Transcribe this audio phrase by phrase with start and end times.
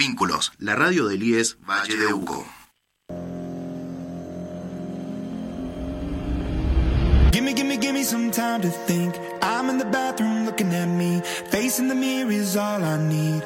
[0.00, 2.46] Vínculos, la radio del IES Valle de Uco.
[7.30, 9.14] Gimme, gimme, gimme some time to think.
[9.42, 11.20] I'm in the bathroom looking at me.
[11.50, 13.42] Facing the mirror is all I need.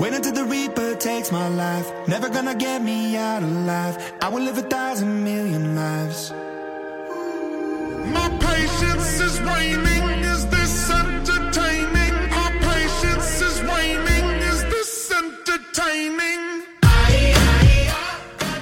[0.00, 1.86] Wait until the Reaper takes my life.
[2.08, 3.96] Never gonna get me out alive.
[4.20, 6.32] I will live a thousand million lives.
[8.12, 9.95] My patience is waning.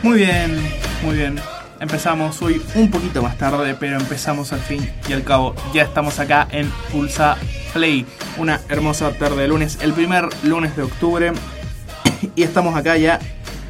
[0.04, 0.54] Muy bien,
[1.02, 1.40] muy bien.
[1.80, 5.54] Empezamos hoy un poquito más tarde, pero empezamos al fin y al cabo.
[5.72, 7.38] Ya estamos acá en Pulsa
[7.72, 8.04] Play,
[8.36, 11.32] una hermosa tarde de lunes, el primer lunes de octubre.
[12.36, 13.18] Y estamos acá ya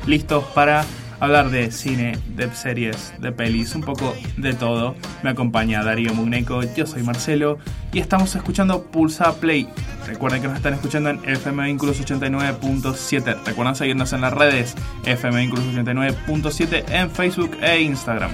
[0.07, 0.85] listos para
[1.21, 4.97] hablar de cine, de series, de pelis, un poco de todo.
[5.23, 7.59] Me acompaña Darío Mugneco, yo soy Marcelo
[7.95, 9.69] y estamos escuchando Pulsa Play.
[10.05, 13.45] Recuerden que nos están escuchando en FM Vínculos 89.7.
[13.45, 14.75] Recuerden seguirnos en las redes
[15.05, 18.33] FM Vínculos 89.7 en Facebook e Instagram.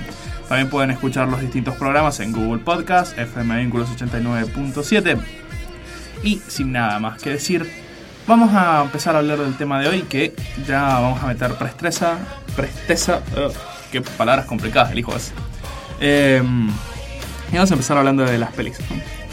[0.49, 5.21] También pueden escuchar los distintos programas en Google Podcast, FM Vínculos 89.7.
[6.23, 7.71] Y sin nada más que decir,
[8.27, 10.35] vamos a empezar a hablar del tema de hoy que
[10.67, 12.19] ya vamos a meter presteza,
[12.57, 13.53] presteza, ugh,
[13.93, 15.33] qué palabras complicadas elijo ese.
[16.01, 16.43] Eh,
[17.53, 18.79] y vamos a empezar hablando de las pelis.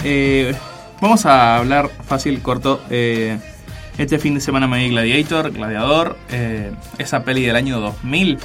[0.04, 0.54] Eh,
[1.02, 2.82] vamos a hablar fácil, corto.
[2.90, 8.38] este fin de semana me vi Gladiator, Gladiador, eh, esa peli del año 2000.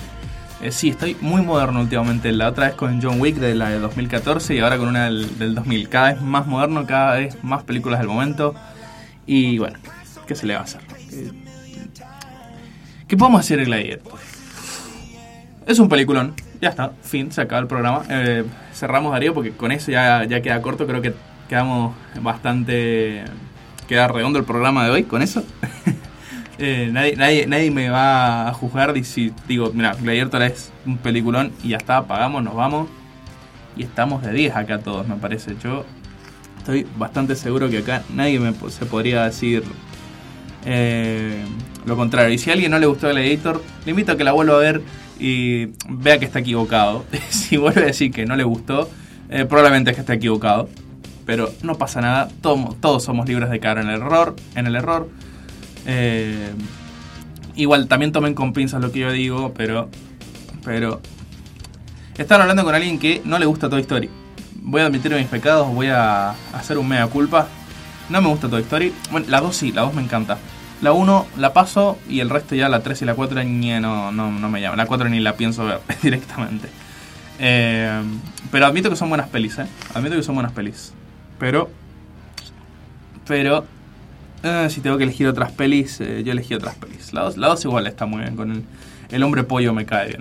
[0.63, 2.33] Eh, sí, estoy muy moderno últimamente.
[2.33, 5.39] La otra vez con John Wick de la de 2014 y ahora con una del,
[5.39, 5.89] del 2000.
[5.89, 8.55] Cada vez más moderno, cada vez más películas del momento.
[9.27, 9.79] Y bueno,
[10.27, 10.81] ¿qué se le va a hacer?
[13.07, 14.19] ¿Qué, podemos hacer el Gladiator?
[15.67, 16.35] Es un peliculón.
[16.61, 18.03] Ya está, fin, se acaba el programa.
[18.73, 20.87] Cerramos Darío porque con eso ya, ya queda corto.
[20.87, 21.13] Creo que
[21.53, 23.25] quedamos bastante.
[23.87, 25.45] Queda redondo el programa de hoy con eso.
[26.59, 30.97] Eh, nadie, nadie, nadie me va a juzgar y si digo, mira, Gladiator es un
[30.97, 32.89] peliculón y ya está, pagamos, nos vamos.
[33.77, 35.57] Y estamos de 10 acá todos, me parece.
[35.61, 35.85] Yo
[36.59, 39.65] estoy bastante seguro que acá nadie me, se podría decir
[40.65, 41.43] eh,
[41.85, 42.33] lo contrario.
[42.33, 44.59] Y si a alguien no le gustó Gladiator, le invito a que la vuelva a
[44.59, 44.83] ver
[45.19, 47.05] y vea que está equivocado.
[47.31, 48.89] si vuelve a decir que no le gustó,
[49.31, 50.69] eh, probablemente es que está equivocado.
[51.33, 54.37] Pero no pasa nada, todos, somos libres de caer en el error.
[54.55, 55.09] En el error.
[55.87, 56.53] Eh,
[57.55, 59.89] igual también tomen con pinzas lo que yo digo, pero.
[60.63, 61.01] Pero.
[62.19, 64.11] Están hablando con alguien que no le gusta Toy Story.
[64.57, 67.49] Voy a admitir mis pecados, voy a hacer un mea culpa.
[68.11, 68.93] No me gusta Toy Story.
[69.11, 70.37] Bueno, la 2 sí, la 2 me encanta.
[70.83, 74.13] La 1 la paso y el resto ya, la 3 y la 4 ni, no,
[74.13, 74.77] no, no me llaman.
[74.77, 76.69] La 4 ni la pienso ver directamente.
[77.39, 78.03] Eh,
[78.51, 79.67] pero admito que son buenas pelis, ¿eh?
[79.95, 80.93] Admito que son buenas pelis.
[81.43, 81.69] Pero.
[83.27, 83.65] Pero.
[84.45, 87.13] eh, si tengo que elegir otras pelis, eh, yo elegí otras pelis.
[87.13, 88.37] La 2 la dos igual está muy bien.
[88.37, 88.63] Con el,
[89.11, 90.21] el hombre pollo me cae bien.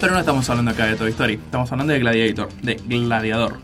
[0.00, 1.34] Pero no estamos hablando acá de Toy Story.
[1.34, 2.48] Estamos hablando de Gladiator.
[2.62, 3.58] De Gladiador.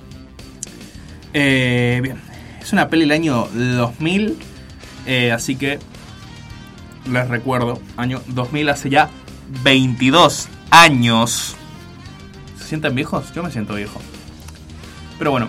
[1.33, 2.17] Eh, bien.
[2.61, 4.37] Es una peli del año 2000.
[5.07, 5.79] eh, así que.
[7.09, 7.81] Les recuerdo.
[7.97, 9.09] Año 2000 hace ya
[9.63, 11.57] 22 años.
[12.71, 13.33] ¿Se sienten viejos?
[13.35, 14.01] Yo me siento viejo.
[15.19, 15.49] Pero bueno.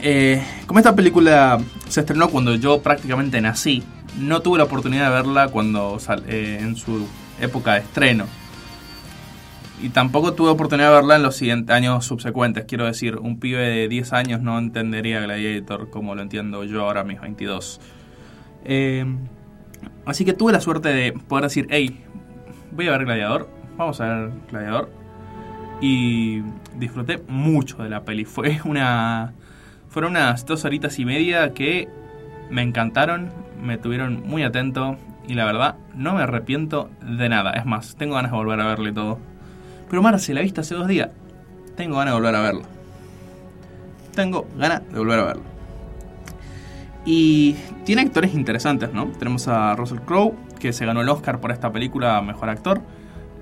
[0.00, 3.82] eh, como esta película se estrenó cuando yo prácticamente nací,
[4.18, 7.06] no tuve la oportunidad de verla cuando sal- eh, en su
[7.42, 8.24] época de estreno.
[9.82, 12.64] Y tampoco tuve oportunidad de verla en los siguientes años subsecuentes.
[12.64, 17.04] Quiero decir, un pibe de 10 años no entendería Gladiator como lo entiendo yo ahora
[17.04, 17.82] mis 22.
[18.64, 19.04] Eh,
[20.06, 22.02] así que tuve la suerte de poder decir, hey,
[22.72, 24.99] voy a ver Gladiador, vamos a ver Gladiador.
[25.80, 26.42] Y
[26.76, 28.24] disfruté mucho de la peli.
[28.24, 29.32] Fue una.
[29.88, 31.88] Fueron unas dos horitas y media que
[32.50, 33.30] me encantaron,
[33.62, 34.96] me tuvieron muy atento
[35.26, 37.52] y la verdad no me arrepiento de nada.
[37.52, 39.18] Es más, tengo ganas de volver a verle todo.
[39.88, 41.10] Pero Marce, la viste hace dos días.
[41.76, 42.62] Tengo ganas de volver a verlo.
[44.14, 45.42] Tengo ganas de volver a verlo.
[47.04, 49.06] Y tiene actores interesantes, ¿no?
[49.06, 52.82] Tenemos a Russell Crowe, que se ganó el Oscar por esta película Mejor Actor.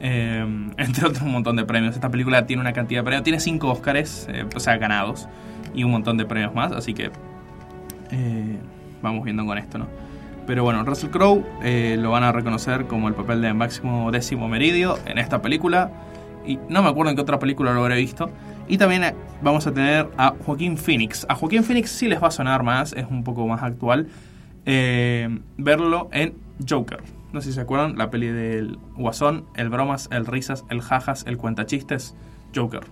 [0.00, 0.45] Eh,
[0.77, 1.95] entre otros un montón de premios.
[1.95, 3.25] Esta película tiene una cantidad de premios.
[3.25, 5.29] Tiene cinco Oscars, eh, o sea, ganados.
[5.75, 6.73] Y un montón de premios más.
[6.73, 7.11] Así que
[8.11, 8.59] eh,
[9.03, 9.87] vamos viendo con esto, ¿no?
[10.47, 14.49] Pero bueno, Russell Crowe eh, lo van a reconocer como el papel de Máximo Décimo
[14.49, 15.91] Meridio en esta película.
[16.47, 18.31] Y no me acuerdo en qué otra película lo habré visto.
[18.67, 21.27] Y también eh, vamos a tener a Joaquín Phoenix.
[21.29, 24.09] A Joaquín Phoenix sí les va a sonar más, es un poco más actual.
[24.65, 26.35] verlo en
[26.67, 27.18] Joker.
[27.33, 31.25] No sé si se acuerdan, la peli del Guasón, el Bromas, el Risas, el Jajas,
[31.27, 32.15] el Cuentachistes,
[32.55, 32.83] Joker.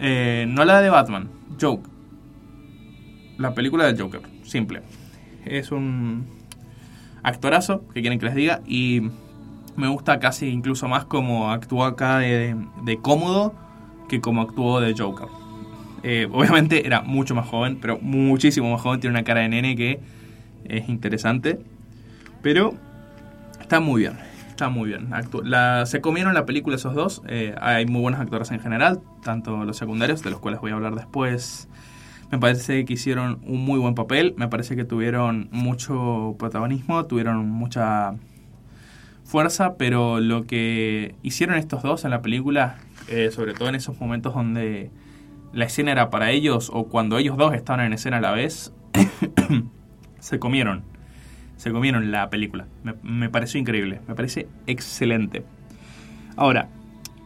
[0.00, 1.30] Eh, no la de Batman,
[1.60, 1.88] Joke.
[3.38, 4.82] La película de Joker, simple.
[5.44, 6.26] es un
[7.22, 9.10] actorazo, que quieren que les diga, y
[9.76, 13.54] me gusta casi incluso más como actuó acá de, de cómodo
[14.08, 15.28] que como actuó de Joker.
[16.02, 19.76] Eh, obviamente era mucho más joven, pero muchísimo más joven, tiene una cara de nene
[19.76, 20.00] que
[20.64, 21.60] es interesante,
[22.42, 22.74] pero
[23.62, 24.18] está muy bien,
[24.48, 25.10] está muy bien.
[25.44, 29.64] La, se comieron la película esos dos, eh, hay muy buenos actores en general, tanto
[29.64, 31.68] los secundarios, de los cuales voy a hablar después.
[32.30, 37.48] Me parece que hicieron un muy buen papel, me parece que tuvieron mucho protagonismo, tuvieron
[37.48, 38.14] mucha
[39.24, 42.78] fuerza, pero lo que hicieron estos dos en la película,
[43.08, 44.90] eh, sobre todo en esos momentos donde
[45.52, 48.72] la escena era para ellos o cuando ellos dos estaban en escena a la vez,
[50.18, 50.91] se comieron.
[51.62, 52.66] Se comieron la película.
[52.82, 55.44] Me, me pareció increíble, me parece excelente.
[56.36, 56.68] Ahora,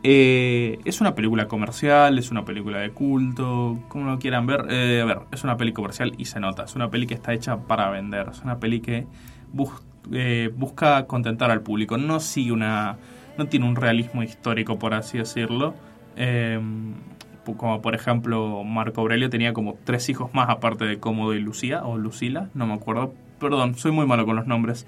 [0.03, 4.67] eh, es una película comercial, es una película de culto, como lo quieran ver.
[4.69, 6.65] Eh, a ver, es una peli comercial y se nota.
[6.65, 8.29] Es una peli que está hecha para vender.
[8.31, 9.07] Es una peli que
[9.55, 11.97] bus- eh, busca contentar al público.
[11.97, 12.99] No sigue una.
[13.39, 15.75] No tiene un realismo histórico, por así decirlo.
[17.57, 21.85] Como por ejemplo, Marco Aurelio tenía como tres hijos más aparte de Cómodo y Lucía,
[21.87, 23.15] o Lucila, no me acuerdo.
[23.39, 24.87] Perdón, soy muy malo con los nombres.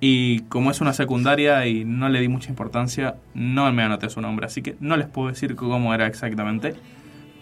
[0.00, 4.20] Y como es una secundaria y no le di mucha importancia, no me anoté su
[4.20, 6.74] nombre, así que no les puedo decir cómo era exactamente,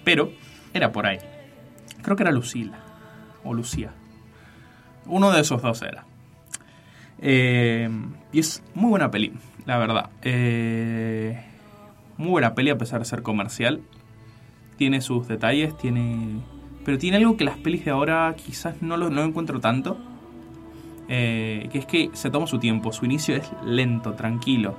[0.05, 0.31] pero
[0.73, 1.19] era por ahí.
[2.03, 2.79] Creo que era Lucila
[3.43, 3.93] o Lucía.
[5.07, 6.05] Uno de esos dos era.
[7.21, 7.89] Eh,
[8.33, 9.33] y es muy buena peli,
[9.67, 10.11] la verdad.
[10.23, 11.43] Eh,
[12.17, 13.81] muy buena peli a pesar de ser comercial.
[14.77, 16.41] Tiene sus detalles, tiene...
[16.85, 19.99] Pero tiene algo que las pelis de ahora quizás no lo no lo encuentro tanto.
[21.09, 24.77] Eh, que es que se toma su tiempo, su inicio es lento, tranquilo.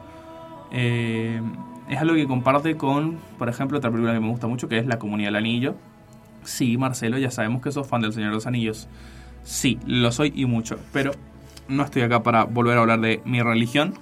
[0.72, 1.42] Eh,
[1.90, 4.88] es algo que comparte con, por ejemplo, otra película que me gusta mucho, que es
[4.88, 5.76] La Comunidad del Anillo.
[6.44, 8.88] Sí, Marcelo, ya sabemos que sos fan del Señor de los Anillos.
[9.44, 11.12] Sí, lo soy y mucho, pero
[11.68, 13.94] no estoy acá para volver a hablar de mi religión,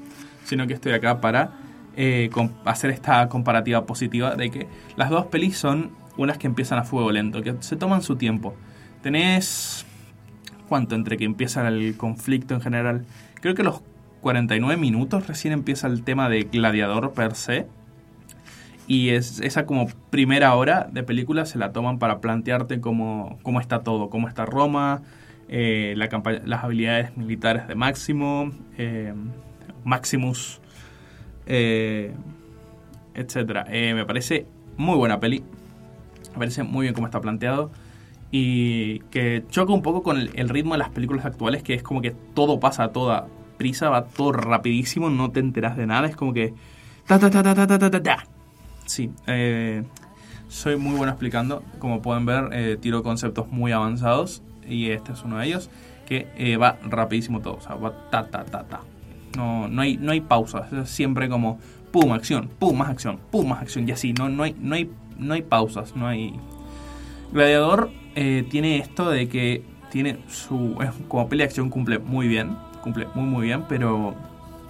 [0.46, 1.52] sino que estoy acá para
[1.96, 2.30] eh,
[2.66, 7.12] hacer esta comparativa positiva de que las dos pelis son unas que empiezan a fuego
[7.12, 8.56] lento, que se toman su tiempo.
[9.02, 9.86] Tenés
[10.68, 13.06] cuánto entre que empieza el conflicto en general.
[13.42, 13.82] Creo que los
[14.22, 17.68] 49 minutos recién empieza el tema de Gladiador per se.
[18.88, 23.62] Y es, esa como primera hora de película se la toman para plantearte cómo, cómo
[23.62, 25.04] está todo, cómo está Roma,
[25.48, 29.14] eh, las habilidades militares de Máximo, eh,
[29.84, 30.60] Maximus,
[31.46, 32.14] eh,
[33.14, 33.68] etc.
[33.70, 35.44] me parece muy buena peli.
[36.34, 37.72] Me parece muy bien cómo está planteado
[38.36, 42.02] y que choca un poco con el, ritmo de las películas actuales, que es como
[42.02, 43.28] que todo pasa a toda
[43.60, 46.52] prisa, va todo rapidísimo, no te enteras de nada, es como que...
[47.06, 48.26] Ta, ta, ta, ta, ta, ta, ta, ta.
[48.88, 49.84] Sí, eh,
[50.48, 55.22] soy muy bueno explicando, como pueden ver, eh, tiro conceptos muy avanzados y este es
[55.22, 55.70] uno de ellos,
[56.08, 58.82] que eh, va rapidísimo todo, o sea, va ta, ta, ta, ta.
[59.38, 61.60] No, no, hay, no hay pausas, es siempre como
[61.92, 64.90] pum, acción, pum, más acción, pum, más acción, y así, no, no, no, hay,
[65.20, 66.34] no hay pausas, no hay...
[67.32, 70.78] Gladiador eh, tiene esto de que tiene su.
[71.08, 72.58] como peli de acción cumple muy bien.
[72.82, 73.66] Cumple muy muy bien.
[73.68, 74.16] Pero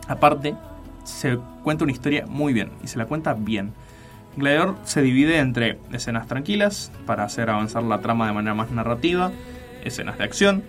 [0.08, 0.56] aparte,
[1.04, 2.72] se cuenta una historia muy bien.
[2.84, 3.74] Y se la cuenta bien.
[4.36, 9.32] Gladiador se divide entre escenas tranquilas para hacer avanzar la trama de manera más narrativa,
[9.84, 10.64] escenas de acción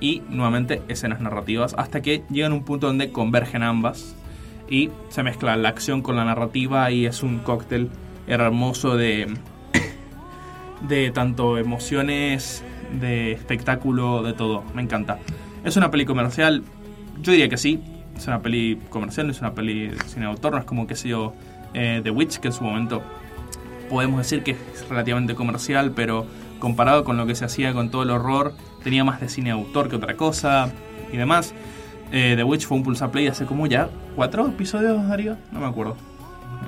[0.00, 4.14] y nuevamente escenas narrativas hasta que llegan a un punto donde convergen ambas
[4.68, 7.90] y se mezcla la acción con la narrativa y es un cóctel
[8.26, 9.34] hermoso de
[10.88, 12.62] de tanto emociones,
[13.00, 14.64] de espectáculo, de todo.
[14.74, 15.18] Me encanta.
[15.64, 16.62] ¿Es una peli comercial?
[17.22, 17.82] Yo diría que sí.
[18.16, 20.94] Es una peli comercial, no es una peli de cine autor, no es como, qué
[20.94, 21.34] sé yo,
[21.72, 23.02] eh, The Witch, que en su momento
[23.90, 26.26] podemos decir que es relativamente comercial, pero
[26.60, 29.88] comparado con lo que se hacía con todo el horror, tenía más de cine autor
[29.88, 30.70] que otra cosa
[31.12, 31.54] y demás.
[32.12, 35.66] Eh, The Witch fue un Pulsar Play hace como ya cuatro episodios, Darío, no me
[35.66, 35.96] acuerdo.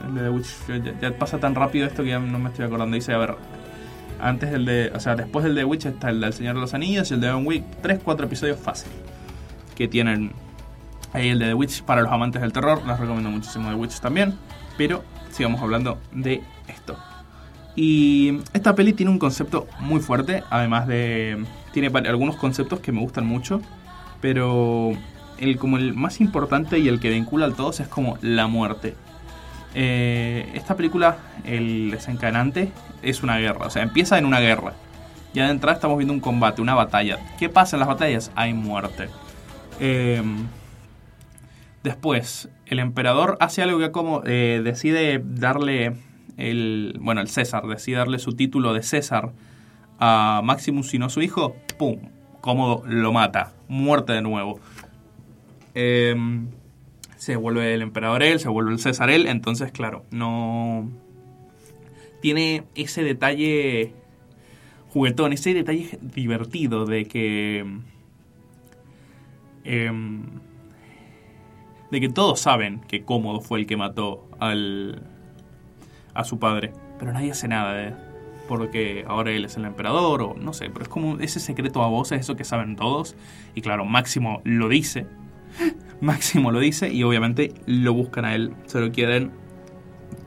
[0.08, 2.64] El de The Witch ya, ya pasa tan rápido esto que ya no me estoy
[2.64, 2.96] acordando.
[2.96, 3.36] Dice, a ver,
[4.20, 6.74] antes del de, o sea, después del de Witch está el del Señor de los
[6.74, 8.90] Anillos y el de John Wick, 3, 4 episodios fácil.
[9.74, 10.32] Que tienen
[11.12, 14.00] ahí el de The Witch para los amantes del terror, les recomiendo muchísimo The Witch
[14.00, 14.34] también,
[14.76, 16.96] pero sigamos hablando de esto.
[17.74, 23.00] Y esta peli tiene un concepto muy fuerte, además de tiene algunos conceptos que me
[23.00, 23.60] gustan mucho,
[24.22, 24.92] pero
[25.38, 28.94] el como el más importante y el que vincula a todos es como la muerte.
[29.74, 33.66] Eh, esta película, el desencadenante, es una guerra.
[33.66, 34.74] O sea, empieza en una guerra.
[35.34, 37.18] Ya de estamos viendo un combate, una batalla.
[37.38, 38.32] ¿Qué pasa en las batallas?
[38.36, 39.08] Hay muerte.
[39.80, 40.22] Eh,
[41.82, 45.96] después, el emperador hace algo que como eh, decide darle
[46.38, 46.96] el...
[47.00, 49.32] Bueno, el César decide darle su título de César
[49.98, 51.54] a Maximus y no su hijo.
[51.78, 51.98] ¡Pum!
[52.40, 53.52] Cómodo lo mata.
[53.68, 54.60] Muerte de nuevo.
[55.74, 56.48] Em,
[57.16, 60.88] se vuelve el emperador él, se vuelve el César él, entonces claro, no...
[62.26, 63.92] Tiene ese detalle
[64.88, 67.64] juguetón, ese detalle divertido de que...
[69.62, 70.24] em,
[71.92, 75.04] de que todos saben que Cómodo fue el que mató al,
[76.14, 77.94] a su padre, pero nadie hace nada de
[78.48, 81.86] porque ahora él es el emperador o no sé, pero es como ese secreto a
[81.86, 83.14] voces, eso que saben todos.
[83.54, 85.06] Y claro, Máximo lo dice,
[86.00, 89.45] Máximo lo dice y obviamente lo buscan a él, se lo quieren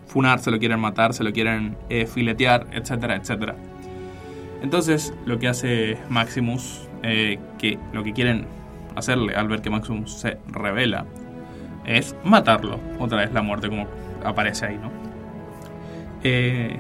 [0.10, 3.56] funar, se lo quieren matar, se lo quieren eh, filetear, etcétera, etcétera.
[4.62, 8.46] Entonces lo que hace Maximus, eh, que lo que quieren
[8.96, 11.06] hacerle al ver que Maximus se revela,
[11.86, 12.80] es matarlo.
[13.00, 13.88] Otra vez la muerte como
[14.24, 14.92] aparece ahí, ¿no?
[16.24, 16.78] Eh,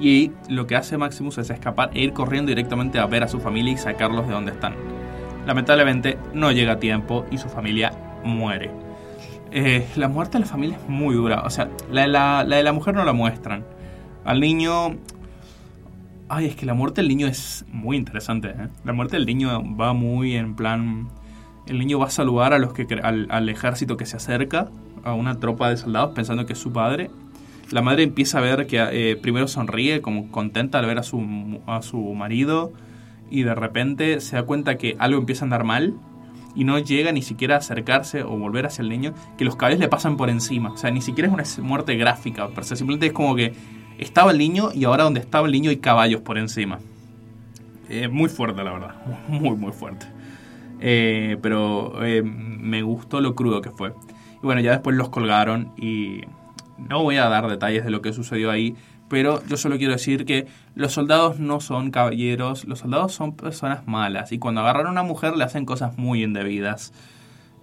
[0.00, 3.40] y lo que hace Maximus es escapar e ir corriendo directamente a ver a su
[3.40, 4.74] familia y sacarlos de donde están.
[5.46, 7.92] Lamentablemente no llega a tiempo y su familia
[8.24, 8.83] muere.
[9.56, 11.42] Eh, la muerte de la familia es muy dura.
[11.44, 13.64] O sea, la de la, mujer no la muestran.
[14.24, 14.96] Al niño...
[16.28, 18.48] Ay, es que la muerte del niño es muy interesante.
[18.48, 18.68] ¿eh?
[18.84, 21.08] La muerte del niño va muy en plan...
[21.66, 24.68] El niño va a saludar a los que, al, al ejército que se acerca,
[25.04, 27.10] a una tropa de soldados pensando que es su padre
[27.70, 31.60] la madre empieza a ver que eh, primero sonríe como contenta al ver a su,
[31.66, 32.72] a su marido
[33.30, 35.94] y de repente se da cuenta que algo empieza a andar mal
[36.54, 39.80] y no llega ni siquiera a acercarse o volver hacia el niño, que los caballos
[39.80, 40.70] le pasan por encima.
[40.72, 43.52] O sea, ni siquiera es una muerte gráfica, pero simplemente es como que
[43.98, 46.78] estaba el niño y ahora donde estaba el niño hay caballos por encima.
[47.88, 48.94] Eh, muy fuerte, la verdad.
[49.28, 50.06] Muy, muy fuerte.
[50.80, 51.94] Eh, pero
[52.24, 53.92] me gustó lo crudo que fue.
[54.42, 56.22] Y bueno, ya después los colgaron y
[56.78, 58.76] no voy a dar detalles de lo que sucedió ahí,
[59.08, 63.86] pero yo solo quiero decir que los soldados no son caballeros, los soldados son personas
[63.86, 66.92] malas y cuando agarran a una mujer le hacen cosas muy indebidas.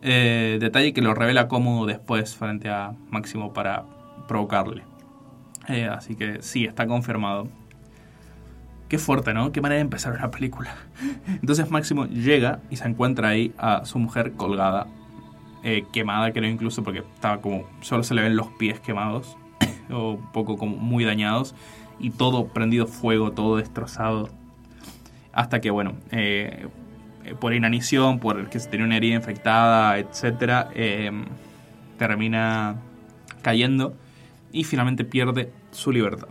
[0.04, 3.86] Eh, detalle que lo revela cómodo después frente a Máximo para
[4.28, 4.84] provocarle.
[5.68, 7.48] Eh, así que sí, está confirmado.
[8.90, 9.52] Qué fuerte, ¿no?
[9.52, 10.76] Qué manera de empezar una película.
[11.28, 14.88] Entonces Máximo llega y se encuentra ahí a su mujer colgada
[15.64, 17.66] eh, quemada, creo incluso, porque estaba como.
[17.82, 19.38] Solo se le ven los pies quemados,
[19.90, 21.56] o un poco como muy dañados,
[22.00, 24.30] y todo prendido fuego, todo destrozado.
[25.34, 26.68] Hasta que, bueno, eh,
[27.40, 31.26] por inanición, por que se tenía una herida infectada, etcétera, em,
[31.98, 32.76] termina
[33.42, 33.96] cayendo
[34.52, 36.28] y finalmente pierde su libertad.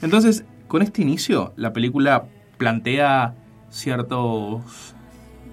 [0.00, 2.24] Entonces, con este inicio, la película
[2.58, 3.34] plantea
[3.70, 4.94] ciertos.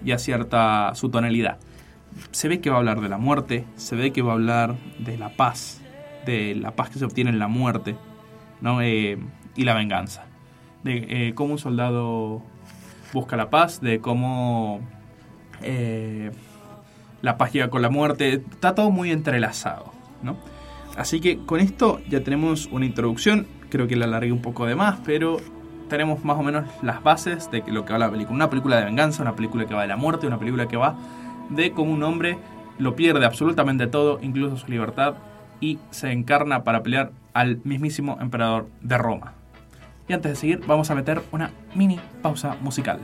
[0.01, 1.57] ya cierta su tonalidad
[2.31, 4.75] se ve que va a hablar de la muerte, se ve que va a hablar
[4.99, 5.81] de la paz,
[6.25, 7.95] de la paz que se obtiene en la muerte,
[8.61, 8.81] ¿no?
[8.81, 9.17] Eh,
[9.55, 10.25] y la venganza.
[10.83, 12.41] De eh, cómo un soldado
[13.13, 14.81] busca la paz, de cómo
[15.61, 16.31] eh,
[17.21, 18.33] la paz llega con la muerte.
[18.33, 20.37] Está todo muy entrelazado, ¿no?
[20.97, 23.47] Así que con esto ya tenemos una introducción.
[23.69, 25.37] Creo que la alargué un poco de más, pero
[25.89, 28.35] tenemos más o menos las bases de lo que va la película.
[28.35, 30.97] Una película de venganza, una película que va de la muerte, una película que va
[31.49, 32.37] de cómo un hombre
[32.77, 35.15] lo pierde absolutamente todo, incluso su libertad,
[35.59, 39.33] y se encarna para pelear al mismísimo emperador de Roma.
[40.07, 42.99] Y antes de seguir, vamos a meter una mini pausa musical.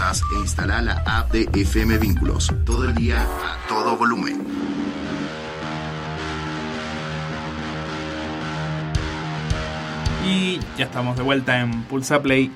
[0.00, 2.50] E instala la app de FM Vínculos.
[2.64, 4.40] Todo el día, a todo volumen.
[10.26, 12.50] Y ya estamos de vuelta en Pulsa Play.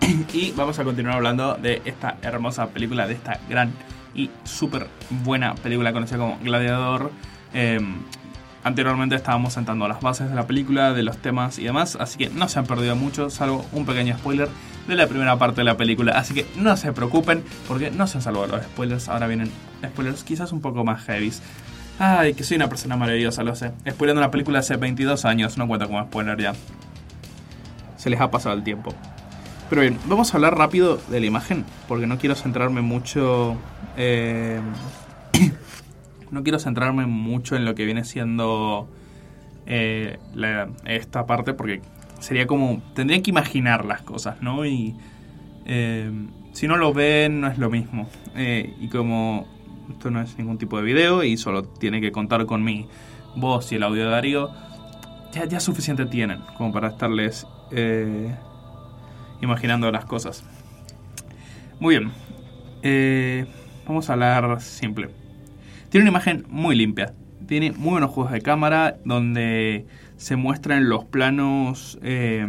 [0.32, 3.72] Y vamos a continuar hablando de esta hermosa película, de esta gran
[4.14, 7.10] y súper buena película conocida como Gladiador.
[7.54, 7.80] Eh,
[8.64, 12.30] anteriormente estábamos sentando las bases de la película, de los temas y demás, así que
[12.30, 14.48] no se han perdido mucho, salvo un pequeño spoiler
[14.86, 16.12] de la primera parte de la película.
[16.12, 19.08] Así que no se preocupen, porque no se han salvado los spoilers.
[19.08, 19.50] Ahora vienen
[19.84, 21.42] spoilers quizás un poco más heavies.
[21.98, 23.72] Ay, que soy una persona maravillosa, lo sé.
[23.88, 26.54] Spoileando una película hace 22 años, no cuento como spoiler ya.
[27.96, 28.92] Se les ha pasado el tiempo.
[29.70, 33.56] Pero bien, vamos a hablar rápido de la imagen, porque no quiero centrarme mucho.
[33.96, 34.60] eh,
[36.32, 38.88] no quiero centrarme mucho en lo que viene siendo
[39.66, 40.18] eh,
[40.86, 41.82] esta parte, porque
[42.18, 42.82] sería como.
[42.94, 44.66] Tendrían que imaginar las cosas, ¿no?
[44.66, 44.96] Y.
[45.66, 46.10] eh,
[46.52, 48.08] si no lo ven, no es lo mismo.
[48.34, 49.46] Eh, y como
[49.90, 52.88] esto no es ningún tipo de video y solo tiene que contar con mi
[53.36, 54.50] voz y el audio de Darío,
[55.32, 57.46] ya, suficiente tienen como para estarles
[59.40, 60.44] imaginando las cosas.
[61.80, 63.48] Muy bien.
[63.86, 65.21] Vamos a hablar simple.
[65.92, 67.12] Tiene una imagen muy limpia.
[67.46, 69.84] Tiene muy buenos juegos de cámara donde
[70.16, 72.46] se muestran los planos, eh,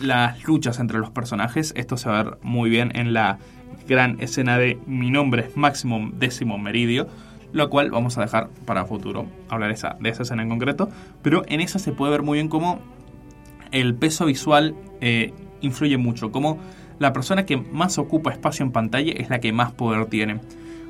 [0.00, 1.72] las luchas entre los personajes.
[1.76, 3.38] Esto se va a ver muy bien en la
[3.86, 7.06] gran escena de Mi nombre es Máximo Décimo Meridio,
[7.52, 10.88] lo cual vamos a dejar para futuro hablar de esa, de esa escena en concreto.
[11.22, 12.80] Pero en esa se puede ver muy bien cómo
[13.70, 16.58] el peso visual eh, influye mucho, como
[16.98, 20.40] la persona que más ocupa espacio en pantalla es la que más poder tiene.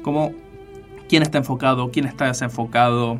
[0.01, 0.33] Como
[1.09, 3.19] quién está enfocado, quién está desenfocado,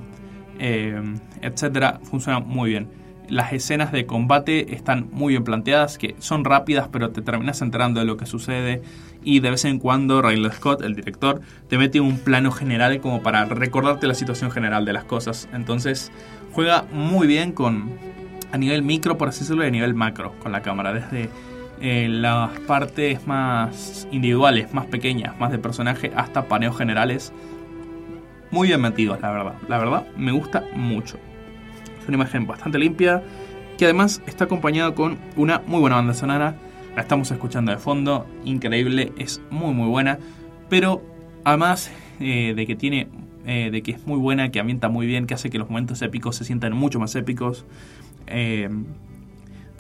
[0.59, 1.01] eh,
[1.43, 2.89] etcétera, funciona muy bien.
[3.29, 8.01] Las escenas de combate están muy bien planteadas, que son rápidas, pero te terminas enterando
[8.01, 8.83] de lo que sucede.
[9.23, 13.23] Y de vez en cuando Riley Scott, el director, te mete un plano general como
[13.23, 15.49] para recordarte la situación general de las cosas.
[15.55, 16.13] Entonces,
[16.53, 17.93] juega muy bien con
[18.53, 20.93] a nivel micro, por así decirlo, y a nivel macro con la cámara.
[20.93, 21.31] Desde
[21.81, 27.33] eh, las partes más individuales, más pequeñas, más de personaje, hasta paneos generales.
[28.55, 29.55] Muy bien metidos, la verdad.
[29.67, 31.19] La verdad, me gusta mucho.
[32.01, 33.21] Es una imagen bastante limpia,
[33.77, 36.55] que además está acompañada con una muy buena banda sonora.
[36.95, 40.21] La estamos escuchando de fondo, increíble, es muy muy buena.
[40.71, 41.03] Pero
[41.43, 41.91] además
[42.21, 43.09] eh, de que tiene,
[43.45, 46.01] eh, de que es muy buena, que ambienta muy bien, que hace que los momentos
[46.03, 47.65] épicos se sientan mucho más épicos.
[48.29, 48.69] Eh,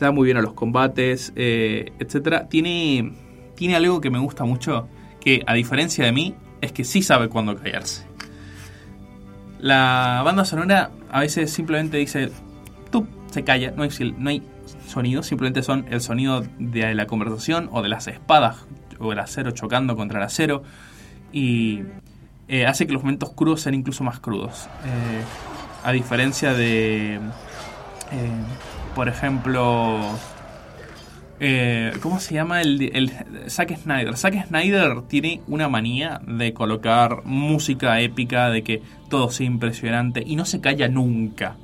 [0.01, 2.49] da muy bien a los combates, etcétera.
[2.49, 3.13] Tiene,
[3.55, 4.89] tiene algo que me gusta mucho,
[5.21, 8.14] que a diferencia de mí, es que sí sabe cuándo callarse.
[9.65, 12.31] La banda sonora a veces simplemente dice,
[12.91, 14.43] tú, se calla, no hay, no hay
[14.87, 18.59] sonido, simplemente son el sonido de la conversación o de las espadas
[18.99, 20.65] o el acero chocando contra el acero
[21.33, 21.83] y
[22.47, 24.69] eh, hace que los momentos crudos sean incluso más crudos.
[24.85, 25.23] Eh,
[25.83, 27.21] a diferencia de, eh,
[28.95, 29.99] por ejemplo,
[31.47, 33.13] eh, ¿cómo se llama el, el
[33.51, 34.17] Zack Snyder?
[34.17, 40.37] Zack Snyder tiene una manía de colocar música épica, de que todo sea impresionante y
[40.37, 41.57] no se calla nunca.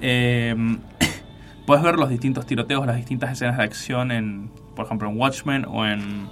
[0.00, 0.54] eh,
[1.66, 5.66] puedes ver los distintos tiroteos, las distintas escenas de acción en, por ejemplo, en Watchmen
[5.68, 6.26] o en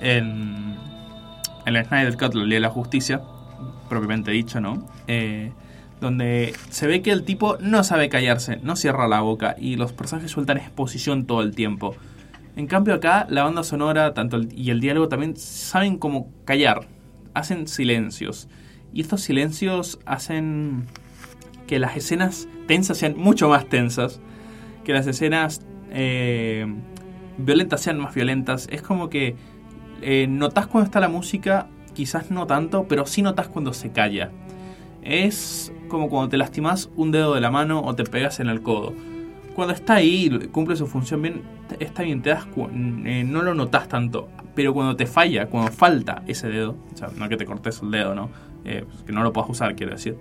[0.00, 0.76] en,
[1.66, 3.20] en el Snyder Cut, la Ley de la Justicia,
[3.88, 4.86] propiamente dicho, ¿no?
[5.06, 5.52] Eh,
[6.00, 9.92] donde se ve que el tipo no sabe callarse, no cierra la boca y los
[9.92, 11.94] personajes sueltan exposición todo el tiempo.
[12.56, 16.86] En cambio acá la banda sonora tanto y el diálogo también saben cómo callar,
[17.34, 18.48] hacen silencios
[18.92, 20.86] y estos silencios hacen
[21.66, 24.20] que las escenas tensas sean mucho más tensas,
[24.84, 26.66] que las escenas eh,
[27.38, 28.66] violentas sean más violentas.
[28.72, 29.36] Es como que
[30.02, 34.30] eh, notas cuando está la música, quizás no tanto, pero sí notas cuando se calla.
[35.02, 38.62] Es como cuando te lastimas un dedo de la mano o te pegas en el
[38.62, 38.94] codo.
[39.54, 41.42] Cuando está ahí cumple su función bien,
[41.80, 42.46] está bien, te das
[43.04, 44.28] eh, no lo notas tanto.
[44.54, 47.90] Pero cuando te falla, cuando falta ese dedo, o sea, no que te cortes el
[47.90, 48.30] dedo, ¿no?
[48.64, 50.16] Eh, que no lo puedas usar, quiero decir.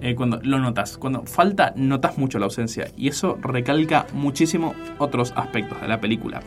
[0.00, 2.88] Eh, cuando lo notas, cuando falta, notas mucho la ausencia.
[2.96, 6.40] Y eso recalca muchísimo otros aspectos de la película.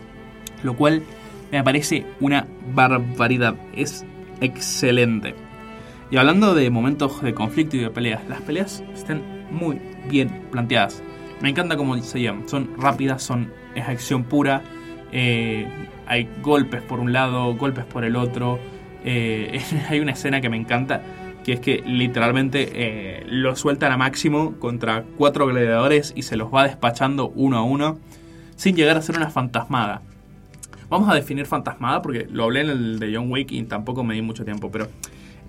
[0.64, 1.04] Lo cual
[1.52, 3.56] me parece una barbaridad.
[3.76, 4.06] Es
[4.40, 5.36] excelente.
[6.12, 11.02] Y hablando de momentos de conflicto y de peleas, las peleas están muy bien planteadas.
[11.40, 12.50] Me encanta cómo se llaman.
[12.50, 14.62] Son rápidas, son es acción pura.
[15.14, 15.68] eh,
[16.08, 18.60] hay golpes por un lado, golpes por el otro.
[19.06, 21.02] eh, hay una escena que me encanta,
[21.46, 26.54] que es que literalmente eh, lo sueltan a máximo contra cuatro gladiadores y se los
[26.54, 28.00] va despachando uno a uno,
[28.58, 30.02] sin llegar a ser una fantasmada.
[30.90, 34.14] Vamos a definir fantasmada porque lo hablé en el de John Wick y tampoco me
[34.14, 34.90] di mucho tiempo, pero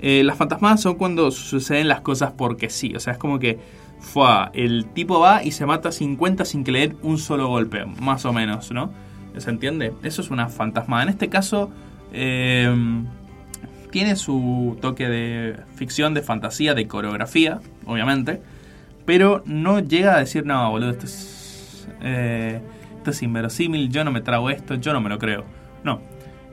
[0.02, 3.58] eh, las fantasmadas son cuando suceden las cosas porque sí, o sea, es como que
[4.00, 7.86] fue el tipo va y se mata 50 sin que le den un solo golpe,
[7.86, 8.92] más o menos, ¿no?
[9.36, 9.92] ¿Se entiende?
[10.02, 11.04] Eso es una fantasmada.
[11.04, 11.70] En este caso,
[12.12, 12.70] eh,
[13.92, 18.42] tiene su toque de ficción, de fantasía, de coreografía, obviamente,
[19.04, 22.60] pero no llega a decir, no, boludo, esto es, eh,
[22.96, 25.44] esto es inverosímil, yo no me trago esto, yo no me lo creo.
[25.84, 26.00] No.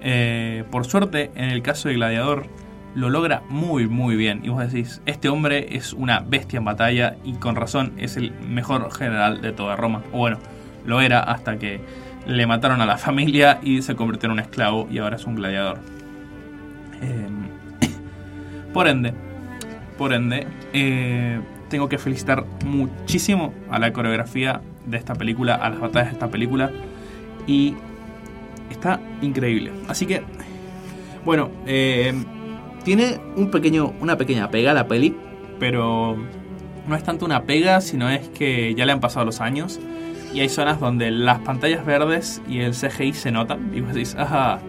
[0.02, 2.48] Eh, por suerte, en el caso de Gladiador,
[2.96, 4.42] lo logra muy, muy bien.
[4.44, 8.32] Y vos decís, este hombre es una bestia en batalla y con razón es el
[8.42, 10.04] mejor general de toda Roma.
[10.12, 10.38] O bueno,
[10.86, 11.82] lo era hasta que
[12.26, 15.36] le mataron a la familia y se convirtió en un esclavo y ahora es un
[15.36, 15.80] gladiador.
[17.02, 17.28] Eh,
[18.74, 19.14] por ende,
[19.98, 25.80] por ende, eh, tengo que felicitar muchísimo a la coreografía de esta película, a las
[25.80, 26.72] batallas de esta película.
[27.46, 27.76] Y
[28.70, 29.72] está increíble.
[29.88, 30.22] Así que,
[31.26, 32.14] bueno, eh,
[32.84, 35.16] tiene un pequeño, una pequeña pega la peli,
[35.60, 36.18] pero
[36.88, 39.80] no es tanto una pega, sino es que ya le han pasado los años
[40.34, 44.16] y hay zonas donde las pantallas verdes y el CGI se notan y vos decís,
[44.16, 44.60] ajá,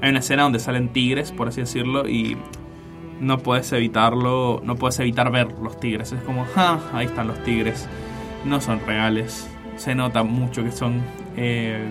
[0.00, 2.36] hay una escena donde salen tigres, por así decirlo, y
[3.20, 6.12] no puedes evitarlo, no puedes evitar ver los tigres.
[6.12, 7.88] Es como, ah, ahí están los tigres,
[8.44, 11.02] no son reales, se nota mucho que son...
[11.36, 11.84] eh,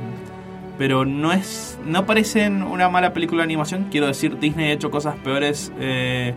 [0.78, 3.88] pero no es no parecen una mala película de animación.
[3.90, 6.34] Quiero decir Disney ha hecho cosas peores eh,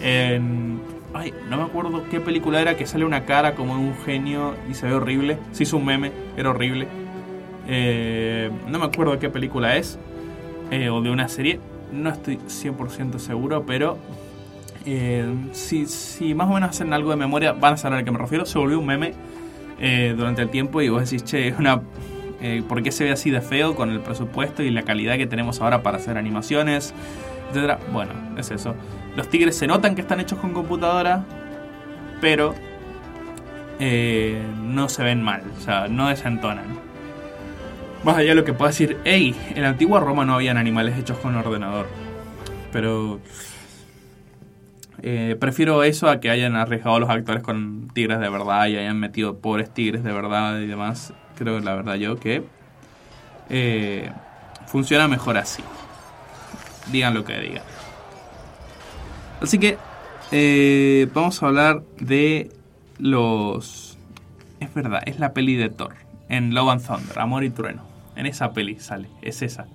[0.00, 0.80] en
[1.14, 4.74] ay no me acuerdo qué película era que sale una cara como un genio y
[4.74, 5.38] se ve horrible.
[5.52, 6.88] Se hizo un meme era horrible.
[7.68, 9.98] Eh, no me acuerdo qué película es
[10.70, 11.60] eh, o de una serie.
[11.92, 13.98] No estoy 100% seguro pero
[14.84, 18.10] eh, si, si más o menos hacen algo de memoria van a saber a qué
[18.10, 18.46] me refiero.
[18.46, 19.14] Se volvió un meme
[19.78, 21.82] eh, durante el tiempo y vos decís che es una
[22.40, 25.26] eh, por qué se ve así de feo con el presupuesto y la calidad que
[25.26, 26.94] tenemos ahora para hacer animaciones,
[27.48, 27.78] etcétera.
[27.92, 28.74] Bueno, es eso.
[29.16, 31.24] Los tigres se notan que están hechos con computadora,
[32.20, 32.54] pero
[33.78, 36.78] eh, no se ven mal, o sea, no desentonan.
[38.04, 40.98] Más allá de lo que pueda decir, hey, en la antigua Roma no habían animales
[40.98, 41.86] hechos con ordenador,
[42.72, 43.20] pero
[45.02, 48.98] eh, prefiero eso a que hayan arriesgado los actores con tigres de verdad y hayan
[48.98, 51.12] metido pobres tigres de verdad y demás.
[51.36, 52.42] Creo, la verdad, yo que
[53.50, 54.10] eh,
[54.66, 55.62] funciona mejor así.
[56.90, 57.62] Digan lo que digan.
[59.40, 59.76] Así que
[60.32, 62.50] eh, vamos a hablar de
[62.98, 63.98] los...
[64.60, 65.94] Es verdad, es la peli de Thor.
[66.28, 67.82] En Love and Thunder, Amor y Trueno.
[68.16, 69.66] En esa peli sale, es esa.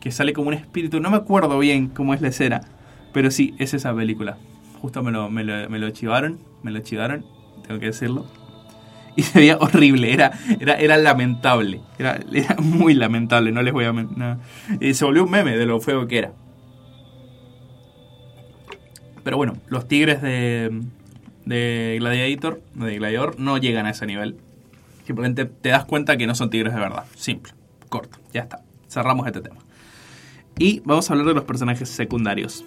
[0.00, 1.00] Que sale como un espíritu.
[1.00, 2.62] No me acuerdo bien cómo es la escena.
[3.14, 4.36] Pero sí, es esa película.
[4.82, 6.40] Justo me lo, me lo, me lo chivaron.
[6.62, 7.24] Me lo chivaron,
[7.66, 8.26] tengo que decirlo.
[9.16, 11.80] Y se veía horrible, era, era, era lamentable.
[12.00, 13.92] Era, era muy lamentable, no les voy a...
[13.92, 14.40] no.
[14.80, 16.32] Y se volvió un meme de lo feo que era.
[19.22, 20.82] Pero bueno, los tigres de,
[21.44, 24.36] de Gladiator, de Gladiador, no llegan a ese nivel.
[25.06, 27.04] Simplemente te das cuenta que no son tigres de verdad.
[27.14, 27.52] Simple,
[27.88, 28.62] corto, ya está.
[28.88, 29.60] Cerramos este tema.
[30.58, 32.64] Y vamos a hablar de los personajes secundarios.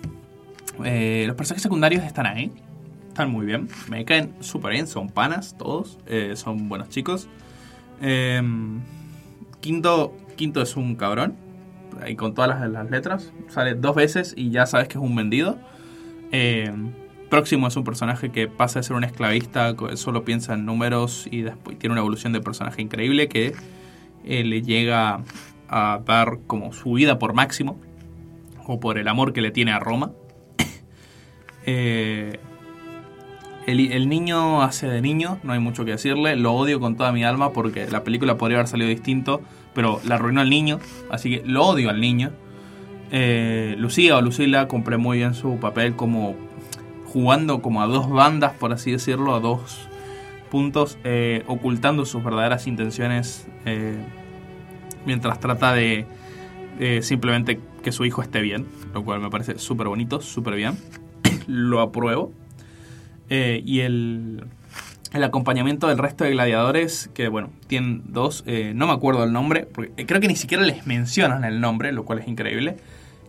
[0.84, 2.52] Eh, los personajes secundarios están ahí.
[3.08, 3.68] están muy bien.
[3.90, 7.28] Me caen súper bien, son panas todos, eh, son buenos chicos.
[8.02, 8.42] Eh,
[9.60, 11.36] quinto, quinto es un cabrón,
[12.02, 13.32] ahí con todas las, las letras.
[13.48, 15.58] Sale dos veces y ya sabes que es un vendido.
[16.32, 16.72] Eh,
[17.30, 21.42] próximo es un personaje que pasa de ser un esclavista, solo piensa en números y
[21.42, 23.54] después tiene una evolución de personaje increíble que
[24.24, 25.22] eh, le llega
[25.70, 27.80] a dar como su vida por máximo
[28.66, 30.12] o por el amor que le tiene a Roma.
[31.68, 32.40] Eh,
[33.68, 36.38] el, niño hace de niño, no hay mucho que decirle.
[36.38, 39.42] Lo odio con toda mi alma porque la película podría haber salido distinto,
[39.76, 40.80] pero la arruinó el niño,
[41.12, 42.32] así que lo odio al niño.
[43.12, 46.36] Eh, Lucía o Lucila cumple muy bien su papel como
[47.06, 49.90] jugando como a dos bandas, por así decirlo, a dos
[50.50, 53.98] puntos, eh, ocultando sus verdaderas intenciones eh,
[55.06, 56.06] mientras trata de
[57.02, 60.78] simplemente que su hijo esté bien, lo cual me parece súper bonito, súper bien.
[61.48, 62.32] Lo apruebo.
[63.30, 64.46] Eh, y el,
[65.14, 69.34] el acompañamiento del resto de gladiadores, que bueno, tienen dos, eh, no me acuerdo el
[69.34, 72.78] nombre, eh, creo que ni siquiera les mencionan el nombre, lo cual es increíble,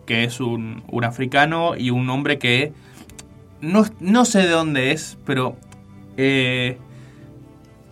[0.05, 2.71] que es un, un africano y un hombre que
[3.61, 5.57] no, no sé de dónde es, pero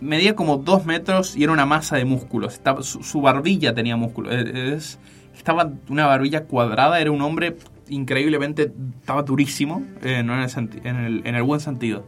[0.00, 2.54] medía como dos metros y era una masa de músculos.
[2.54, 4.34] Estaba, su, barbilla tenía músculos.
[4.34, 4.98] Es-
[5.36, 7.56] estaba una barbilla cuadrada, era un hombre
[7.88, 12.04] increíblemente, estaba durísimo, eh, no en el, en, el, en el buen sentido.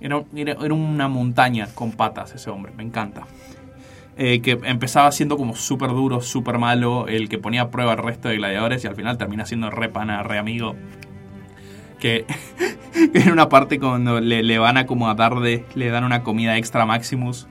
[0.00, 3.26] Era, era, era una montaña con patas ese hombre, me encanta.
[4.18, 7.98] Eh, que empezaba siendo como súper duro, súper malo, el que ponía a prueba al
[7.98, 10.74] resto de gladiadores y al final termina siendo re pana, re amigo.
[11.98, 12.24] Que
[13.14, 16.22] en una parte cuando le, le van a como a dar de, le dan una
[16.22, 17.46] comida extra a Maximus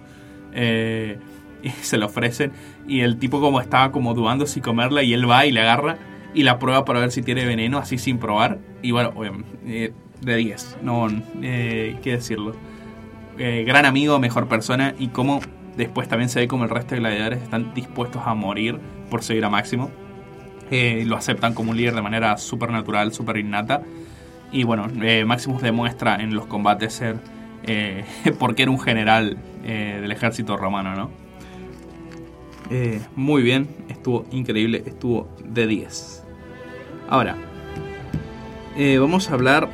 [0.53, 1.19] eh,
[1.63, 2.51] y se lo ofrecen
[2.87, 5.97] y el tipo como estaba como dudando si comerla y él va y le agarra
[6.35, 9.13] y la prueba para ver si tiene veneno así sin probar y bueno,
[9.65, 11.07] eh, de 10, no,
[11.41, 12.55] eh, qué decirlo.
[13.37, 15.39] Eh, gran amigo, mejor persona y como
[15.77, 19.45] después también se ve como el resto de gladiadores están dispuestos a morir por seguir
[19.45, 19.91] a Máximo.
[20.71, 23.83] Eh, lo aceptan como un líder de manera súper natural, súper innata.
[24.51, 24.87] Y bueno,
[25.25, 27.17] Maximus demuestra en los combates ser
[28.39, 31.11] porque era un general del ejército romano, ¿no?
[33.15, 36.24] Muy bien, estuvo increíble, estuvo de 10.
[37.07, 37.35] Ahora,
[38.75, 39.69] eh, vamos a hablar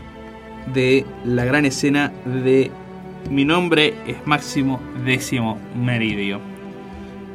[0.73, 2.71] de la gran escena de
[3.29, 6.39] Mi nombre es Máximo Décimo Meridio.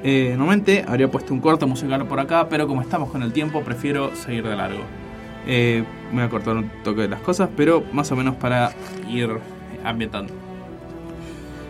[0.03, 3.63] Eh, normalmente habría puesto un corte musical por acá, pero como estamos con el tiempo,
[3.63, 4.83] prefiero seguir de largo.
[5.47, 5.83] Eh,
[6.13, 8.73] voy a cortar un toque de las cosas, pero más o menos para
[9.09, 9.31] ir
[9.83, 10.33] ambientando.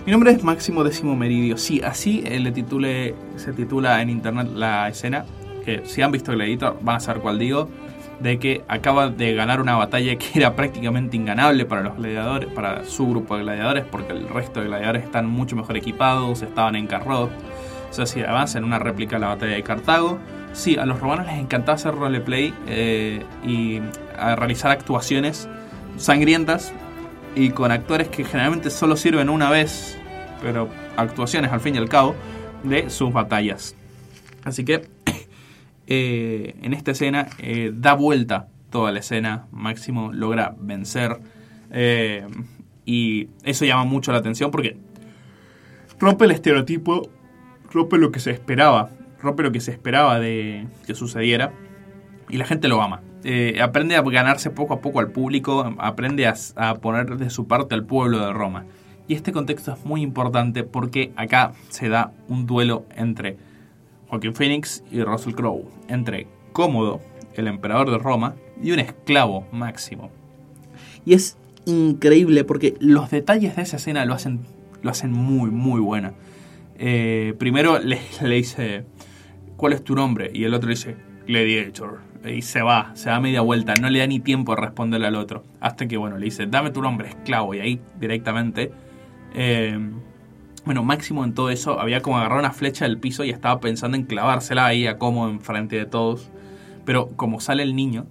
[0.04, 1.58] Mi nombre es Máximo Décimo Meridio.
[1.58, 5.24] Sí, así eh, le se titula en internet la escena.
[5.64, 7.68] Que si han visto el editor van a saber cuál digo.
[8.20, 12.84] De que acaba de ganar una batalla que era prácticamente inganable para los gladiadores, para
[12.84, 16.86] su grupo de gladiadores, porque el resto de gladiadores están mucho mejor equipados, estaban en
[16.86, 17.30] carrot.
[17.90, 20.18] O sea, si avanza en una réplica de la batalla de Cartago.
[20.52, 23.80] Sí, a los romanos les encantaba hacer roleplay eh, y
[24.18, 25.48] a realizar actuaciones
[25.98, 26.72] sangrientas
[27.34, 29.98] y con actores que generalmente solo sirven una vez,
[30.42, 32.14] pero actuaciones al fin y al cabo,
[32.62, 33.74] de sus batallas.
[34.44, 34.88] Así que
[35.86, 41.20] eh, en esta escena eh, da vuelta toda la escena, Máximo logra vencer
[41.70, 42.26] eh,
[42.84, 44.76] y eso llama mucho la atención porque
[45.98, 47.08] rompe el estereotipo,
[47.72, 48.90] rompe lo que se esperaba,
[49.22, 51.52] rompe lo que se esperaba de que sucediera
[52.28, 53.02] y la gente lo ama.
[53.60, 57.84] Aprende a ganarse poco a poco al público, aprende a poner de su parte al
[57.84, 58.66] pueblo de Roma.
[59.08, 63.36] Y este contexto es muy importante porque acá se da un duelo entre
[64.08, 67.00] Joaquin Phoenix y Russell Crowe, entre Cómodo,
[67.34, 70.10] el emperador de Roma, y un esclavo máximo.
[71.04, 74.40] Y es increíble porque los detalles de esa escena lo hacen,
[74.82, 76.14] lo hacen muy, muy buena.
[76.78, 78.84] Eh, primero le, le dice,
[79.56, 80.30] ¿cuál es tu nombre?
[80.32, 82.00] Y el otro le dice, Gladiator.
[82.24, 85.16] Y se va, se da media vuelta, no le da ni tiempo a responderle al
[85.16, 85.44] otro.
[85.60, 87.54] Hasta que, bueno, le dice, dame tu nombre, esclavo.
[87.54, 88.72] Y ahí directamente...
[89.34, 89.78] eh,
[90.66, 93.96] bueno, Máximo en todo eso había como agarrado una flecha del piso y estaba pensando
[93.96, 96.28] en clavársela ahí a como enfrente de todos.
[96.84, 98.06] Pero como sale el niño,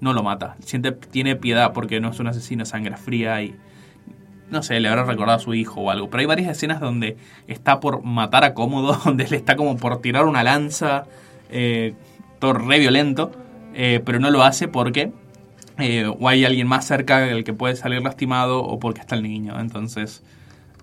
[0.00, 0.56] no lo mata.
[0.60, 3.56] Siente, tiene piedad porque no es un asesino sangre fría y
[4.50, 6.10] no sé, le habrá recordado a su hijo o algo.
[6.10, 7.16] Pero hay varias escenas donde
[7.48, 11.06] está por matar a Cómodo, donde le está como por tirar una lanza,
[11.48, 11.94] eh,
[12.38, 13.32] todo re violento,
[13.72, 15.10] eh, pero no lo hace porque
[15.78, 19.22] eh, o hay alguien más cerca del que puede salir lastimado o porque está el
[19.22, 19.58] niño.
[19.58, 20.22] Entonces,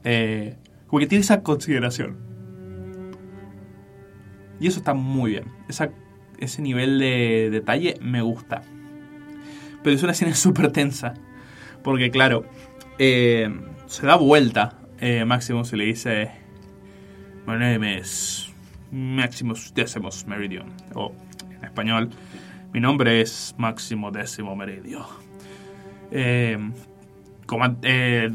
[0.04, 0.56] eh,
[0.92, 2.18] como que tiene esa consideración.
[4.60, 5.46] Y eso está muy bien.
[6.38, 8.62] Ese nivel de detalle me gusta.
[9.82, 11.14] Pero es una escena súper tensa.
[11.82, 12.44] Porque claro,
[13.00, 13.50] eh,
[13.88, 16.30] se da vuelta eh, Maximus le dice:
[17.48, 18.52] My name is
[18.92, 20.74] Maximus Decimus Meridian.
[20.94, 21.14] O
[21.58, 22.10] en español,
[22.74, 25.08] mi nombre es Máximo Décimo Meridio.
[26.12, 26.60] Eh,
[27.84, 28.30] eh,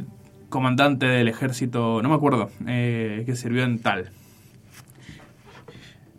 [0.48, 4.10] comandante del ejército, no me acuerdo, eh, que sirvió en tal.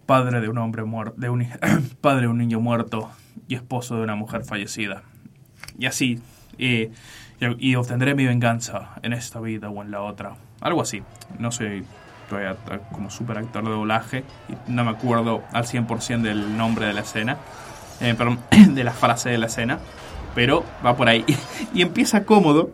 [0.05, 1.45] Padre de un hombre muerto, de un,
[2.01, 3.09] padre de un niño muerto
[3.47, 5.03] y esposo de una mujer fallecida.
[5.77, 6.19] Y así,
[6.57, 10.35] y, obtendré mi venganza en esta vida o en la otra.
[10.61, 11.03] Algo así.
[11.39, 11.83] No soy
[12.29, 12.57] todavía
[12.91, 14.23] como super actor de doblaje
[14.67, 17.37] no me acuerdo al 100% del nombre de la escena,
[18.01, 18.39] eh, perdón,
[18.75, 19.79] de la frase de la escena,
[20.35, 21.23] pero va por ahí.
[21.73, 22.71] Y empieza cómodo,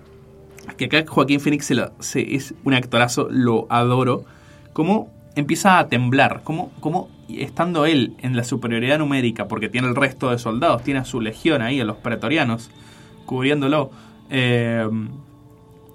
[0.75, 1.71] que acá Joaquín Phoenix
[2.15, 4.25] es un actorazo, lo adoro,
[4.73, 9.95] como empieza a temblar, como, como estando él en la superioridad numérica, porque tiene el
[9.95, 12.69] resto de soldados, tiene a su legión ahí, a los pretorianos,
[13.25, 13.91] cubriéndolo,
[14.29, 14.87] eh,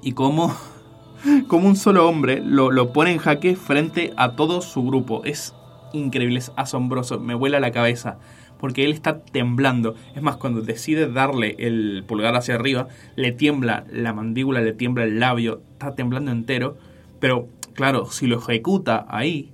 [0.03, 0.55] y como,
[1.49, 5.25] como un solo hombre lo, lo pone en jaque frente a todo su grupo.
[5.25, 5.55] Es
[5.93, 8.19] increíble, es asombroso, me vuela la cabeza.
[8.59, 9.95] Porque él está temblando.
[10.15, 15.05] Es más, cuando decide darle el pulgar hacia arriba, le tiembla la mandíbula, le tiembla
[15.05, 16.77] el labio, está temblando entero.
[17.21, 19.53] Pero, claro, si lo ejecuta ahí,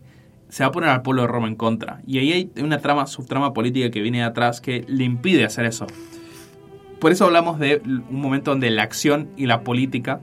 [0.48, 2.00] se va a poner al pueblo de Roma en contra.
[2.06, 5.64] Y ahí hay una trama, subtrama política que viene de atrás que le impide hacer
[5.66, 5.86] eso.
[7.00, 10.20] Por eso hablamos de un momento donde la acción y la política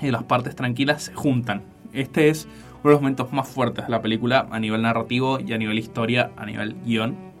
[0.00, 1.62] y las partes tranquilas se juntan.
[1.92, 2.48] Este es
[2.82, 5.78] uno de los momentos más fuertes de la película a nivel narrativo y a nivel
[5.78, 7.31] historia, a nivel guion.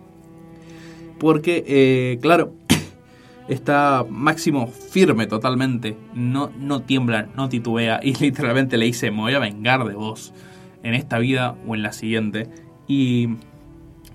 [1.22, 2.52] Porque, eh, claro,
[3.48, 9.34] está Máximo firme totalmente, no, no tiembla, no titubea y literalmente le dice, me voy
[9.34, 10.34] a vengar de vos
[10.82, 12.48] en esta vida o en la siguiente.
[12.88, 13.36] Y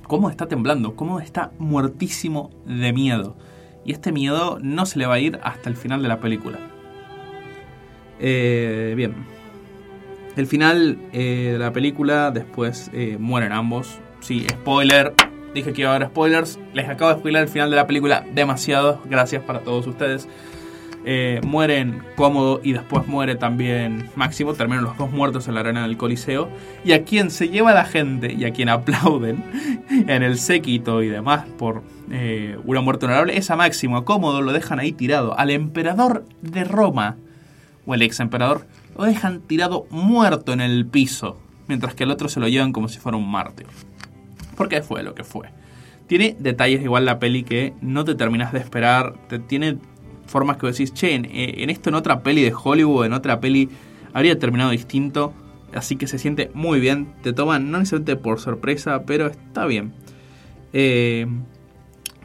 [0.04, 3.38] cómo está temblando, cómo está muertísimo de miedo.
[3.86, 6.60] Y este miedo no se le va a ir hasta el final de la película.
[8.20, 9.15] Eh, bien.
[10.36, 13.98] El final eh, de la película, después eh, mueren ambos.
[14.20, 15.13] Sí, spoiler.
[15.58, 16.60] Dije que iba a haber spoilers.
[16.76, 19.02] Les acabo de spoiler el final de la película demasiado.
[19.06, 20.28] Gracias para todos ustedes.
[21.04, 24.54] Eh, mueren Cómodo y después muere también Máximo.
[24.54, 26.48] Terminan los dos muertos en la arena del Coliseo.
[26.86, 29.43] Y a quien se lleva la gente y a quien aplauden
[29.89, 33.98] en el séquito y demás por eh, una muerte honorable es a Máximo.
[33.98, 35.39] A Cómodo lo dejan ahí tirado.
[35.39, 37.15] Al emperador de Roma,
[37.88, 41.39] o el ex emperador, lo dejan tirado muerto en el piso.
[41.67, 43.65] Mientras que al otro se lo llevan como si fuera un mártir.
[44.58, 45.48] Porque fue lo que fue.
[46.08, 49.13] Tiene detalles igual la peli que no te terminas de esperar.
[49.30, 49.78] Te, tiene
[50.26, 53.70] formas que decís, che, en, en esto en otra peli de Hollywood, en otra peli,
[54.13, 55.34] habría terminado distinto.
[55.74, 57.13] Así que se siente muy bien.
[57.22, 59.93] Te toman, no necesariamente por sorpresa, pero está bien.
[60.74, 61.28] Eh,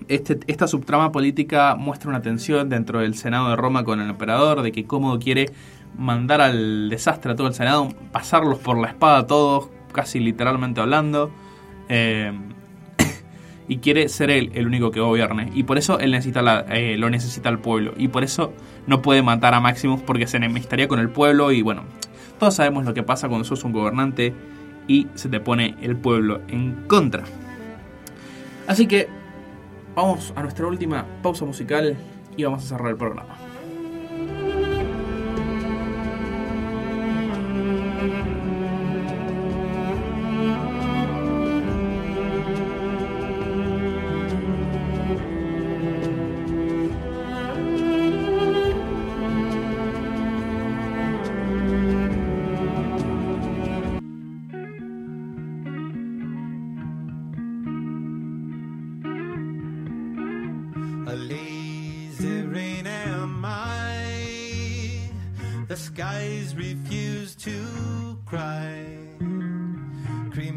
[0.09, 4.63] este, esta subtrama política muestra una tensión dentro del Senado de Roma con el emperador,
[4.63, 5.51] de que cómodo quiere
[5.97, 10.81] mandar al desastre a todo el Senado, pasarlos por la espada a todos, casi literalmente
[10.81, 11.31] hablando.
[11.95, 12.33] Eh,
[13.69, 15.51] y quiere ser él el único que gobierne.
[15.55, 17.93] Y por eso él necesita la- eh, lo necesita el pueblo.
[17.99, 18.55] Y por eso
[18.87, 21.53] no puede matar a Maximus porque se enemistaría con el pueblo.
[21.53, 21.83] Y bueno,
[22.39, 24.33] todos sabemos lo que pasa cuando sos un gobernante
[24.89, 27.25] y se te pone el pueblo en contra.
[28.67, 29.09] Así que
[29.95, 31.97] vamos a nuestra última pausa musical
[32.37, 33.37] y vamos a cerrar el programa.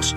[0.00, 0.16] Vínculos,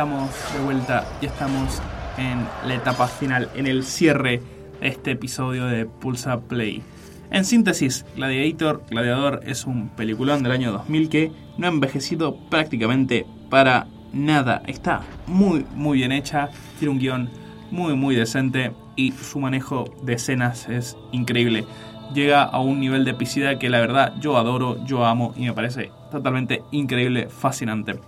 [0.00, 1.82] Estamos de vuelta, ya estamos
[2.16, 4.40] en la etapa final, en el cierre
[4.80, 6.82] de este episodio de Pulsa Play.
[7.30, 13.26] En síntesis, Gladiator, Gladiador es un peliculón del año 2000 que no ha envejecido prácticamente
[13.50, 14.62] para nada.
[14.66, 16.48] Está muy, muy bien hecha,
[16.78, 17.30] tiene un guion
[17.70, 21.66] muy, muy decente y su manejo de escenas es increíble.
[22.14, 25.52] Llega a un nivel de epicidad que la verdad yo adoro, yo amo y me
[25.52, 28.00] parece totalmente increíble, fascinante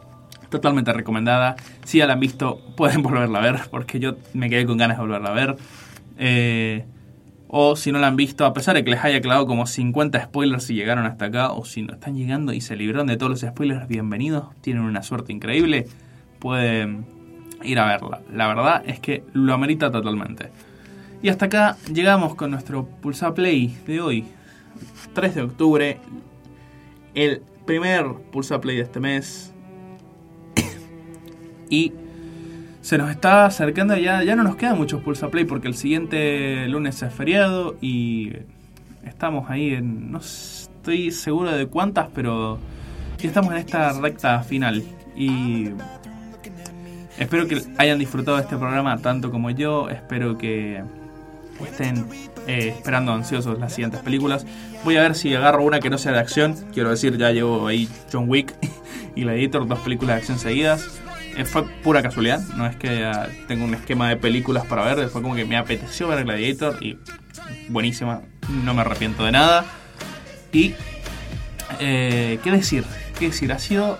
[0.52, 1.56] totalmente recomendada.
[1.84, 4.98] Si ya la han visto, pueden volverla a ver, porque yo me quedé con ganas
[4.98, 5.56] de volverla a ver.
[6.18, 6.84] Eh,
[7.48, 10.22] o si no la han visto, a pesar de que les haya clavado como 50
[10.24, 13.30] spoilers si llegaron hasta acá, o si no están llegando y se libraron de todos
[13.30, 15.86] los spoilers, bienvenidos, tienen una suerte increíble,
[16.38, 17.04] pueden
[17.62, 18.20] ir a verla.
[18.32, 20.50] La verdad es que lo amerita totalmente.
[21.22, 24.24] Y hasta acá llegamos con nuestro Pulsa Play de hoy,
[25.12, 25.98] 3 de octubre,
[27.14, 29.51] el primer Pulsa Play de este mes,
[31.72, 31.90] y
[32.82, 36.68] se nos está acercando ya, ya no nos quedan muchos Pulsa Play porque el siguiente
[36.68, 38.32] lunes es feriado y
[39.06, 42.58] estamos ahí en, no estoy seguro de cuántas, pero
[43.22, 44.82] estamos en esta recta final
[45.16, 45.70] y
[47.18, 50.82] espero que hayan disfrutado de este programa tanto como yo, espero que
[51.64, 52.04] estén
[52.46, 54.44] eh, esperando ansiosos las siguientes películas.
[54.84, 57.66] Voy a ver si agarro una que no sea de acción, quiero decir, ya llevo
[57.66, 58.54] ahí John Wick
[59.14, 61.00] y Gladiator, dos películas de acción seguidas.
[61.36, 65.08] Eh, fue pura casualidad, no es que ah, tengo un esquema de películas para ver,
[65.08, 66.98] fue como que me apeteció ver Gladiator y
[67.68, 68.20] buenísima,
[68.64, 69.64] no me arrepiento de nada.
[70.52, 70.74] Y,
[71.80, 72.84] eh, ¿qué decir?
[73.18, 73.50] ¿Qué decir?
[73.52, 73.98] Ha sido,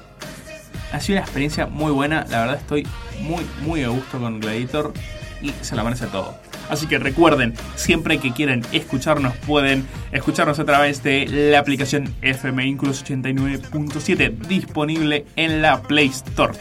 [0.93, 2.87] ha sido una experiencia muy buena, la verdad estoy
[3.21, 4.93] muy, muy a gusto con Gladiator
[5.41, 6.37] y se la merece todo.
[6.69, 12.67] Así que recuerden, siempre que quieran escucharnos, pueden escucharnos a través de la aplicación FM
[12.67, 16.55] Incluso 89.7 disponible en la Play Store.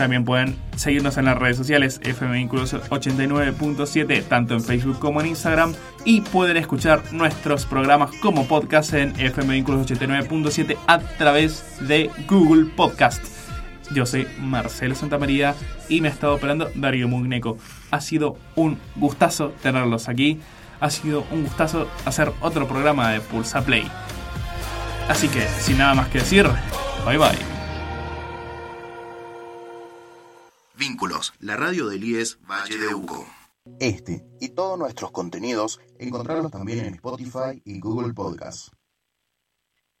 [0.00, 5.26] También pueden seguirnos en las redes sociales FM Incluso 89.7, tanto en Facebook como en
[5.26, 5.74] Instagram.
[6.06, 12.70] Y pueden escuchar nuestros programas como podcast en FM Incluso 89.7 a través de Google
[12.74, 13.22] Podcast.
[13.92, 15.54] Yo soy Marcelo Santamaría
[15.90, 17.58] y me ha estado operando Darío Mugneco.
[17.90, 20.40] Ha sido un gustazo tenerlos aquí.
[20.80, 23.86] Ha sido un gustazo hacer otro programa de Pulsa Play.
[25.10, 26.48] Así que, sin nada más que decir,
[27.04, 27.59] bye bye.
[30.80, 33.26] Vínculos, la radio del IES Valle de Uco.
[33.80, 38.68] Este y todos nuestros contenidos encontrarlos también en Spotify y Google Podcast.